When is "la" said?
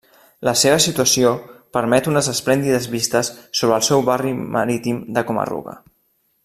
0.47-0.53